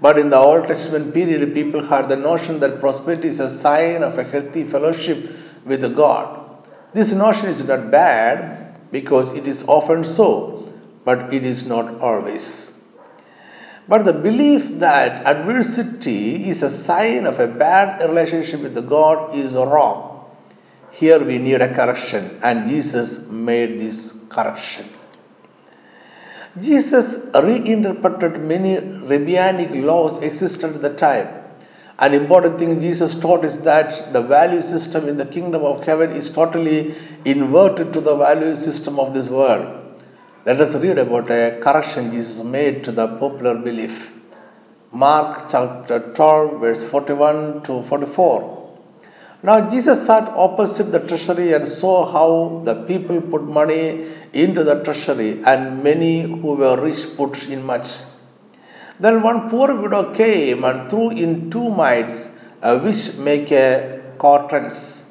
But 0.00 0.18
in 0.18 0.30
the 0.30 0.36
Old 0.36 0.68
Testament 0.68 1.12
period, 1.12 1.54
people 1.54 1.84
had 1.84 2.08
the 2.08 2.16
notion 2.16 2.60
that 2.60 2.78
prosperity 2.78 3.28
is 3.28 3.40
a 3.40 3.48
sign 3.48 4.02
of 4.02 4.18
a 4.18 4.24
healthy 4.24 4.64
fellowship 4.64 5.30
with 5.64 5.96
God. 5.96 6.64
This 6.92 7.12
notion 7.12 7.48
is 7.48 7.64
not 7.64 7.90
bad 7.90 8.78
because 8.92 9.32
it 9.32 9.48
is 9.48 9.64
often 9.66 10.04
so 10.04 10.56
but 11.06 11.32
it 11.32 11.44
is 11.44 11.64
not 11.66 12.00
always. 12.00 12.76
But 13.88 14.04
the 14.04 14.12
belief 14.12 14.80
that 14.80 15.24
adversity 15.24 16.48
is 16.50 16.64
a 16.64 16.68
sign 16.68 17.26
of 17.26 17.38
a 17.38 17.46
bad 17.46 18.06
relationship 18.08 18.60
with 18.60 18.88
God 18.88 19.36
is 19.36 19.54
wrong. 19.54 20.15
Here 20.98 21.22
we 21.22 21.36
need 21.38 21.60
a 21.60 21.74
correction, 21.74 22.38
and 22.42 22.66
Jesus 22.66 23.28
made 23.28 23.78
this 23.78 24.14
correction. 24.30 24.88
Jesus 26.58 27.28
reinterpreted 27.34 28.42
many 28.42 28.78
rabbinic 29.06 29.72
laws 29.74 30.22
existed 30.22 30.74
at 30.76 30.80
the 30.80 30.94
time. 30.94 31.28
An 31.98 32.14
important 32.14 32.58
thing 32.58 32.80
Jesus 32.80 33.14
taught 33.14 33.44
is 33.44 33.60
that 33.60 34.14
the 34.14 34.22
value 34.22 34.62
system 34.62 35.06
in 35.06 35.18
the 35.18 35.26
kingdom 35.26 35.64
of 35.64 35.84
heaven 35.84 36.12
is 36.12 36.30
totally 36.30 36.94
inverted 37.26 37.92
to 37.92 38.00
the 38.00 38.16
value 38.16 38.56
system 38.56 38.98
of 38.98 39.12
this 39.12 39.28
world. 39.28 39.66
Let 40.46 40.60
us 40.62 40.76
read 40.76 40.98
about 40.98 41.30
a 41.30 41.60
correction 41.62 42.10
Jesus 42.10 42.42
made 42.42 42.84
to 42.84 42.92
the 42.92 43.06
popular 43.06 43.58
belief. 43.58 44.18
Mark 44.92 45.46
chapter 45.50 45.98
12, 46.14 46.60
verse 46.60 46.84
41 46.84 47.64
to 47.64 47.82
44. 47.82 48.65
Now 49.42 49.68
Jesus 49.68 50.06
sat 50.06 50.28
opposite 50.30 50.92
the 50.92 51.00
treasury 51.00 51.52
and 51.52 51.66
saw 51.66 52.10
how 52.10 52.62
the 52.64 52.74
people 52.86 53.20
put 53.20 53.42
money 53.42 54.06
into 54.32 54.64
the 54.64 54.82
treasury, 54.82 55.42
and 55.44 55.84
many 55.84 56.22
who 56.22 56.54
were 56.54 56.80
rich 56.80 57.16
put 57.16 57.48
in 57.48 57.62
much. 57.62 58.00
Then 58.98 59.22
one 59.22 59.50
poor 59.50 59.74
widow 59.74 60.14
came 60.14 60.64
and 60.64 60.88
threw 60.90 61.10
in 61.10 61.50
two 61.50 61.68
mites, 61.68 62.30
uh, 62.62 62.78
which 62.78 63.18
make 63.18 63.52
a 63.52 64.00
quadrans. 64.16 65.04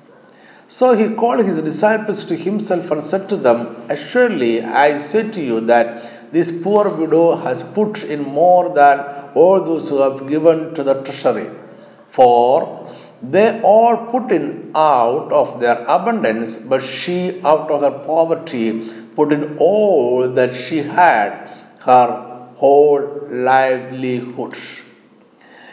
So 0.68 0.96
he 0.98 1.14
called 1.14 1.46
his 1.46 1.62
disciples 1.62 2.26
to 2.26 2.36
himself 2.36 2.90
and 2.90 3.04
said 3.04 3.30
to 3.30 3.38
them, 3.38 3.90
Assuredly, 3.90 4.64
I 4.64 4.98
say 4.98 5.30
to 5.30 5.42
you 5.42 5.62
that 5.62 6.32
this 6.34 6.52
poor 6.52 6.90
widow 6.90 7.36
has 7.36 7.62
put 7.62 8.04
in 8.04 8.24
more 8.24 8.70
than 8.70 9.00
all 9.36 9.62
those 9.64 9.90
who 9.90 10.00
have 10.02 10.28
given 10.28 10.74
to 10.74 10.84
the 10.84 11.04
treasury. 11.04 11.50
For 12.10 12.85
They 13.22 13.62
all 13.62 13.98
put 14.08 14.32
in 14.32 14.72
out 14.76 15.32
of 15.32 15.60
their 15.60 15.84
abundance, 15.84 16.58
but 16.58 16.84
she 16.84 17.42
out 17.44 17.72
of 17.72 17.82
her 17.82 18.00
poverty 18.06 18.88
put 19.16 19.32
in 19.32 19.58
all 19.58 20.30
that 20.30 20.56
she 20.56 20.80
had, 20.80 21.50
her 21.82 22.50
whole 22.56 23.28
livelihood. 23.30 24.56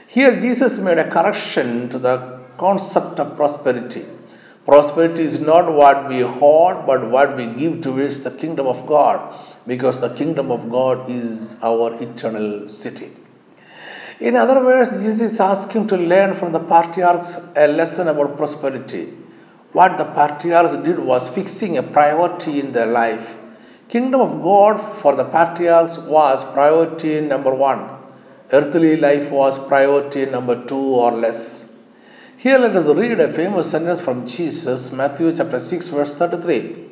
Here 0.06 0.38
Jesus 0.40 0.78
made 0.78 0.98
a 0.98 1.10
correction 1.10 1.88
to 1.90 1.98
the 1.98 2.40
concept 2.58 3.18
of 3.18 3.34
prosperity. 3.36 4.04
Prosperity 4.64 5.22
is 5.22 5.40
not 5.40 5.72
what 5.72 6.08
we 6.08 6.20
hoard, 6.20 6.86
but 6.86 7.10
what 7.10 7.36
we 7.36 7.46
give 7.46 7.80
towards 7.80 8.20
the 8.20 8.30
kingdom 8.30 8.66
of 8.66 8.86
God, 8.86 9.36
because 9.66 10.00
the 10.00 10.10
kingdom 10.10 10.52
of 10.52 10.70
God 10.70 11.10
is 11.10 11.56
our 11.62 12.00
eternal 12.00 12.68
city. 12.68 13.10
In 14.28 14.36
other 14.36 14.64
words, 14.64 14.90
Jesus 14.90 15.32
is 15.32 15.40
asking 15.40 15.88
to 15.88 15.96
learn 15.96 16.34
from 16.34 16.52
the 16.52 16.60
patriarchs 16.60 17.38
a 17.56 17.66
lesson 17.66 18.06
about 18.06 18.36
prosperity. 18.36 19.06
What 19.72 19.98
the 19.98 20.04
patriarchs 20.04 20.76
did 20.76 21.00
was 21.00 21.28
fixing 21.28 21.76
a 21.76 21.82
priority 21.82 22.60
in 22.60 22.70
their 22.70 22.86
life. 22.86 23.36
Kingdom 23.88 24.20
of 24.20 24.40
God 24.40 24.76
for 25.00 25.16
the 25.16 25.24
patriarchs 25.24 25.98
was 25.98 26.44
priority 26.44 27.20
number 27.20 27.52
one. 27.52 27.90
Earthly 28.52 28.96
life 28.96 29.32
was 29.32 29.58
priority 29.58 30.26
number 30.26 30.66
two 30.66 30.86
or 31.04 31.10
less. 31.10 31.68
Here 32.36 32.58
let 32.58 32.76
us 32.76 32.86
read 32.86 33.18
a 33.18 33.32
famous 33.32 33.72
sentence 33.72 34.00
from 34.00 34.28
Jesus, 34.28 34.92
Matthew 34.92 35.34
chapter 35.34 35.58
6, 35.58 35.88
verse 35.88 36.12
33. 36.12 36.90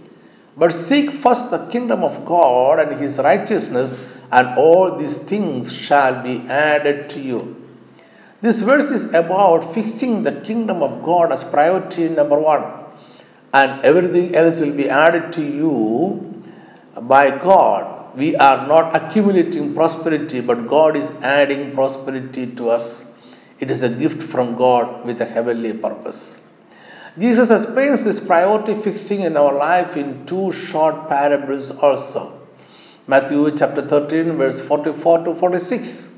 But 0.57 0.73
seek 0.73 1.13
first 1.13 1.53
the 1.53 1.65
kingdom 1.67 2.03
of 2.03 2.25
God 2.25 2.81
and 2.81 3.01
his 3.01 3.21
righteousness, 3.21 4.20
and 4.33 4.59
all 4.59 4.97
these 4.97 5.17
things 5.17 5.73
shall 5.73 6.23
be 6.23 6.39
added 6.49 7.11
to 7.11 7.21
you. 7.21 7.57
This 8.41 8.63
verse 8.63 8.91
is 8.91 9.13
about 9.13 9.75
fixing 9.75 10.23
the 10.23 10.33
kingdom 10.33 10.83
of 10.83 11.03
God 11.03 11.33
as 11.33 11.45
priority 11.45 12.09
number 12.09 12.39
one, 12.39 12.65
and 13.53 13.85
everything 13.85 14.35
else 14.35 14.61
will 14.61 14.73
be 14.73 14.89
added 14.89 15.33
to 15.35 15.43
you 15.43 16.41
by 17.03 17.31
God. 17.31 18.17
We 18.17 18.37
are 18.37 18.67
not 18.67 18.97
accumulating 18.97 19.75
prosperity, 19.75 20.41
but 20.41 20.69
God 20.69 20.97
is 20.97 21.11
adding 21.23 21.73
prosperity 21.75 22.47
to 22.57 22.71
us. 22.71 23.07
It 23.59 23.71
is 23.71 23.83
a 23.83 23.91
gift 23.91 24.23
from 24.23 24.57
God 24.57 25.05
with 25.05 25.21
a 25.21 25.27
heavenly 25.27 25.75
purpose. 25.75 26.41
Jesus 27.19 27.51
explains 27.51 28.05
this 28.05 28.21
priority 28.21 28.75
fixing 28.75 29.21
in 29.21 29.37
our 29.37 29.53
life 29.53 29.97
in 29.97 30.25
two 30.27 30.53
short 30.53 31.09
parables 31.09 31.71
also. 31.71 32.40
Matthew 33.11 33.51
chapter 33.57 33.83
13, 33.83 34.37
verse 34.37 34.61
44 34.61 35.25
to 35.25 35.35
46. 35.35 36.17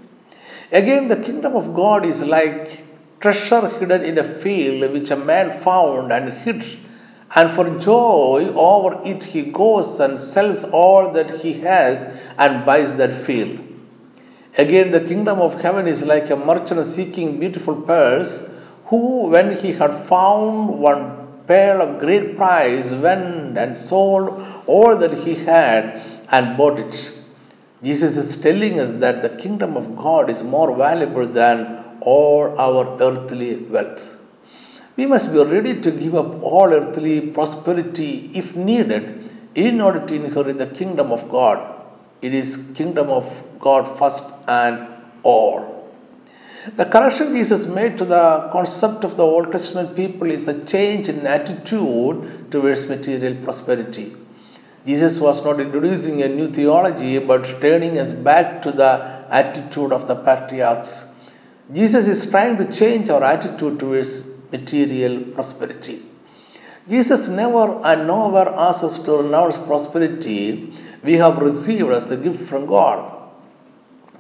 Again, 0.70 1.08
the 1.08 1.16
kingdom 1.16 1.56
of 1.56 1.72
God 1.72 2.04
is 2.04 2.22
like 2.22 2.84
treasure 3.18 3.66
hidden 3.66 4.02
in 4.02 4.18
a 4.18 4.24
field 4.24 4.92
which 4.92 5.10
a 5.10 5.16
man 5.16 5.58
found 5.62 6.12
and 6.12 6.30
hid. 6.30 6.62
And 7.34 7.50
for 7.50 7.78
joy 7.78 8.52
over 8.54 9.00
it, 9.06 9.24
he 9.24 9.40
goes 9.40 10.00
and 10.00 10.18
sells 10.18 10.64
all 10.64 11.12
that 11.12 11.30
he 11.30 11.54
has 11.60 12.06
and 12.36 12.66
buys 12.66 12.96
that 12.96 13.14
field. 13.14 13.58
Again, 14.58 14.90
the 14.90 15.00
kingdom 15.00 15.38
of 15.38 15.62
heaven 15.62 15.86
is 15.86 16.04
like 16.04 16.28
a 16.28 16.36
merchant 16.36 16.84
seeking 16.84 17.40
beautiful 17.40 17.80
pearls, 17.80 18.42
who, 18.84 19.28
when 19.28 19.56
he 19.56 19.72
had 19.72 19.94
found 19.94 20.78
one 20.78 21.22
pearl 21.46 21.80
of 21.80 22.00
great 22.00 22.36
price, 22.36 22.92
went 22.92 23.56
and 23.56 23.78
sold 23.78 24.44
all 24.66 24.94
that 24.98 25.14
he 25.14 25.34
had 25.36 26.02
and 26.32 26.56
bought 26.56 26.78
it. 26.80 26.96
Jesus 27.82 28.16
is 28.16 28.36
telling 28.46 28.78
us 28.80 28.92
that 29.04 29.22
the 29.22 29.32
kingdom 29.42 29.76
of 29.76 29.86
God 29.96 30.30
is 30.30 30.42
more 30.42 30.74
valuable 30.76 31.26
than 31.26 31.58
all 32.00 32.58
our 32.66 32.84
earthly 33.06 33.56
wealth. 33.74 34.20
We 34.96 35.06
must 35.06 35.32
be 35.32 35.42
ready 35.42 35.80
to 35.80 35.90
give 35.90 36.14
up 36.14 36.42
all 36.42 36.72
earthly 36.72 37.16
prosperity 37.36 38.30
if 38.34 38.54
needed 38.54 39.30
in 39.54 39.80
order 39.80 40.04
to 40.06 40.14
inherit 40.14 40.58
the 40.58 40.66
kingdom 40.66 41.12
of 41.12 41.28
God. 41.28 41.58
It 42.20 42.34
is 42.34 42.56
kingdom 42.74 43.08
of 43.08 43.26
God 43.58 43.98
first 43.98 44.32
and 44.46 44.86
all. 45.22 45.90
The 46.76 46.84
correction 46.84 47.34
Jesus 47.34 47.66
made 47.66 47.98
to 47.98 48.04
the 48.04 48.48
concept 48.52 49.02
of 49.04 49.16
the 49.16 49.24
Old 49.24 49.50
Testament 49.50 49.96
people 49.96 50.30
is 50.30 50.46
a 50.46 50.64
change 50.64 51.08
in 51.08 51.26
attitude 51.26 52.50
towards 52.52 52.86
material 52.88 53.34
prosperity. 53.42 54.14
Jesus 54.84 55.20
was 55.20 55.44
not 55.44 55.60
introducing 55.60 56.22
a 56.22 56.28
new 56.28 56.48
theology 56.48 57.18
but 57.18 57.44
turning 57.60 57.98
us 57.98 58.12
back 58.12 58.62
to 58.62 58.72
the 58.72 58.92
attitude 59.30 59.92
of 59.92 60.08
the 60.08 60.16
patriarchs. 60.16 61.06
Jesus 61.72 62.08
is 62.08 62.28
trying 62.28 62.56
to 62.58 62.70
change 62.70 63.08
our 63.08 63.22
attitude 63.22 63.78
towards 63.78 64.22
material 64.50 65.22
prosperity. 65.34 66.02
Jesus 66.88 67.28
never 67.28 67.80
and 67.84 68.08
nowhere 68.08 68.48
asks 68.48 68.82
us 68.82 68.98
to 69.00 69.18
renounce 69.22 69.56
prosperity 69.56 70.72
we 71.04 71.14
have 71.14 71.38
received 71.38 71.90
as 71.90 72.10
a 72.10 72.16
gift 72.16 72.40
from 72.48 72.66
God. 72.66 73.20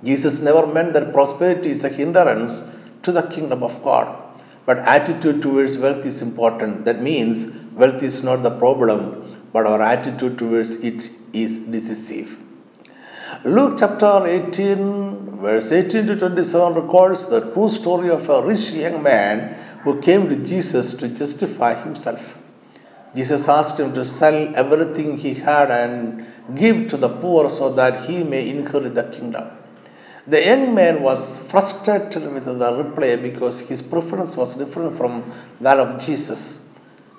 Jesus 0.04 0.40
never 0.40 0.66
meant 0.66 0.92
that 0.94 1.12
prosperity 1.12 1.70
is 1.70 1.82
a 1.82 1.88
hindrance 1.88 2.62
to 3.02 3.10
the 3.10 3.22
kingdom 3.22 3.64
of 3.64 3.82
God. 3.82 4.06
But 4.64 4.78
attitude 4.78 5.42
towards 5.42 5.76
wealth 5.76 6.06
is 6.06 6.22
important. 6.22 6.84
That 6.84 7.02
means 7.02 7.48
wealth 7.72 8.02
is 8.02 8.22
not 8.22 8.44
the 8.44 8.50
problem, 8.50 9.31
but 9.52 9.66
our 9.66 9.80
attitude 9.80 10.38
towards 10.38 10.76
it 10.76 11.10
is 11.32 11.58
decisive. 11.58 12.38
Luke 13.44 13.76
chapter 13.78 14.24
18, 14.26 15.40
verse 15.40 15.72
18 15.72 16.06
to 16.06 16.16
27 16.16 16.74
records 16.74 17.26
the 17.28 17.40
true 17.52 17.68
story 17.68 18.10
of 18.10 18.28
a 18.28 18.42
rich 18.42 18.72
young 18.72 19.02
man 19.02 19.54
who 19.82 20.00
came 20.00 20.28
to 20.28 20.36
Jesus 20.36 20.94
to 20.94 21.08
justify 21.08 21.74
himself. 21.74 22.38
Jesus 23.14 23.48
asked 23.48 23.78
him 23.78 23.92
to 23.94 24.04
sell 24.04 24.56
everything 24.56 25.18
he 25.18 25.34
had 25.34 25.70
and 25.70 26.24
give 26.54 26.88
to 26.88 26.96
the 26.96 27.08
poor 27.08 27.50
so 27.50 27.70
that 27.70 28.06
he 28.06 28.24
may 28.24 28.48
inherit 28.48 28.94
the 28.94 29.04
kingdom. 29.04 29.50
The 30.26 30.44
young 30.44 30.74
man 30.74 31.02
was 31.02 31.40
frustrated 31.50 32.32
with 32.32 32.44
the 32.44 32.74
reply 32.74 33.16
because 33.16 33.60
his 33.60 33.82
preference 33.82 34.36
was 34.36 34.54
different 34.54 34.96
from 34.96 35.30
that 35.60 35.78
of 35.78 36.00
Jesus. 36.00 36.68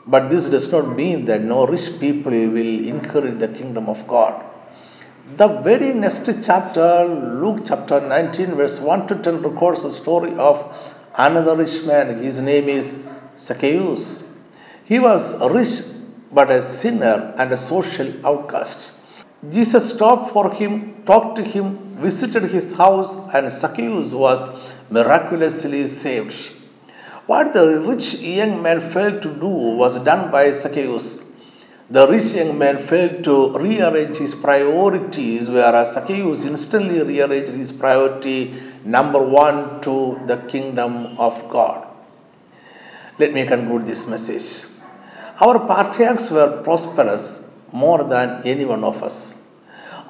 But 0.06 0.30
this 0.30 0.50
does 0.50 0.72
not 0.72 0.96
mean 0.96 1.26
that 1.26 1.42
no 1.42 1.66
rich 1.66 2.00
people 2.00 2.32
will 2.32 2.88
inherit 2.94 3.39
the 3.39 3.48
kingdom 3.48 3.88
of 3.88 4.06
God. 4.08 4.44
The 5.38 5.48
very 5.48 5.94
next 5.94 6.30
chapter, 6.46 7.06
Luke 7.06 7.62
chapter 7.66 8.02
19, 8.02 8.56
verse 8.56 8.80
1 8.80 9.08
to 9.08 9.16
10, 9.16 9.42
records 9.42 9.84
the 9.84 9.92
story 9.92 10.34
of 10.34 10.58
another 11.18 11.56
rich 11.56 11.86
man. 11.86 12.18
His 12.18 12.42
name 12.42 12.68
is 12.68 12.96
Zacchaeus. 13.38 14.24
He 14.84 15.00
was 15.00 15.39
rich 15.50 15.86
but 16.32 16.52
a 16.52 16.62
sinner 16.62 17.34
and 17.38 17.54
a 17.54 17.58
social 17.58 18.12
outcast. 18.26 18.94
Jesus 19.50 19.94
stopped 19.94 20.32
for 20.32 20.52
him, 20.52 21.04
talked 21.06 21.38
to 21.38 21.44
him, 21.44 21.98
visited 22.00 22.44
his 22.44 22.74
house, 22.74 23.16
and 23.34 23.52
Zacchaeus 23.52 24.13
was 24.13 24.50
miraculously 24.89 25.86
saved. 25.86 26.52
What 27.26 27.54
the 27.54 27.82
rich 27.88 28.16
young 28.16 28.62
man 28.62 28.82
failed 28.82 29.22
to 29.22 29.30
do 29.30 29.48
was 29.82 29.98
done 30.00 30.30
by 30.30 30.52
Zacchaeus. 30.52 31.24
The 31.90 32.06
rich 32.06 32.34
young 32.34 32.58
man 32.58 32.80
failed 32.80 33.24
to 33.24 33.58
rearrange 33.58 34.18
his 34.18 34.36
priorities, 34.36 35.50
whereas 35.50 35.94
Zacchaeus 35.94 36.44
instantly 36.44 37.02
rearranged 37.02 37.54
his 37.54 37.72
priority 37.72 38.54
number 38.84 39.22
one 39.24 39.80
to 39.84 40.20
the 40.28 40.36
kingdom 40.36 41.18
of 41.18 41.48
God. 41.48 41.88
Let 43.18 43.32
me 43.32 43.46
conclude 43.46 43.86
this 43.86 44.06
message. 44.06 44.70
Our 45.40 45.66
patriarchs 45.66 46.30
were 46.30 46.62
prosperous 46.62 47.50
more 47.72 48.04
than 48.04 48.42
any 48.44 48.66
one 48.66 48.84
of 48.84 49.02
us. 49.02 49.34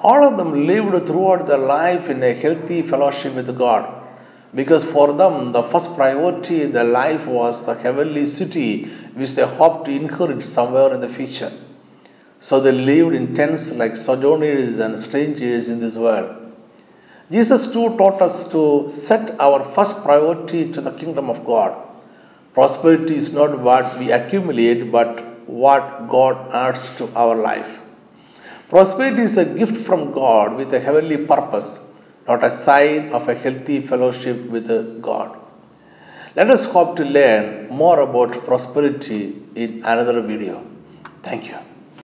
All 0.02 0.24
of 0.24 0.36
them 0.36 0.66
lived 0.66 1.06
throughout 1.06 1.46
their 1.46 1.58
life 1.58 2.10
in 2.10 2.24
a 2.24 2.34
healthy 2.34 2.82
fellowship 2.82 3.34
with 3.34 3.56
God 3.56 4.03
because 4.54 4.84
for 4.84 5.12
them 5.12 5.52
the 5.52 5.62
first 5.62 5.94
priority 5.96 6.62
in 6.62 6.72
their 6.72 6.84
life 6.84 7.26
was 7.26 7.64
the 7.64 7.74
heavenly 7.74 8.24
city 8.24 8.84
which 9.20 9.34
they 9.34 9.46
hoped 9.46 9.86
to 9.86 9.92
inherit 9.92 10.42
somewhere 10.42 10.92
in 10.94 11.00
the 11.00 11.08
future. 11.08 11.52
So 12.38 12.60
they 12.60 12.72
lived 12.72 13.14
in 13.14 13.34
tents 13.34 13.72
like 13.72 13.96
sojourners 13.96 14.78
and 14.78 14.98
strangers 15.00 15.68
in 15.68 15.80
this 15.80 15.96
world. 15.96 16.52
Jesus 17.30 17.66
too 17.68 17.96
taught 17.96 18.20
us 18.20 18.44
to 18.52 18.90
set 18.90 19.40
our 19.40 19.64
first 19.64 20.02
priority 20.02 20.70
to 20.72 20.80
the 20.80 20.92
kingdom 20.92 21.30
of 21.30 21.44
God. 21.44 21.72
Prosperity 22.52 23.16
is 23.16 23.32
not 23.32 23.58
what 23.58 23.98
we 23.98 24.12
accumulate, 24.12 24.92
but 24.92 25.48
what 25.48 26.08
God 26.08 26.52
adds 26.52 26.90
to 26.98 27.08
our 27.16 27.34
life. 27.34 27.82
Prosperity 28.68 29.22
is 29.22 29.36
a 29.38 29.44
gift 29.44 29.76
from 29.76 30.12
God 30.12 30.56
with 30.56 30.72
a 30.74 30.80
heavenly 30.80 31.16
purpose 31.26 31.80
not 32.28 32.42
a 32.44 32.50
sign 32.50 33.12
of 33.12 33.28
a 33.28 33.34
healthy 33.34 33.80
fellowship 33.80 34.44
with 34.46 34.68
God. 35.02 35.38
Let 36.36 36.50
us 36.50 36.64
hope 36.64 36.96
to 36.96 37.04
learn 37.04 37.68
more 37.68 38.00
about 38.00 38.44
prosperity 38.44 39.40
in 39.54 39.84
another 39.84 40.20
video. 40.20 40.66
Thank 41.22 41.48
you. 41.48 41.73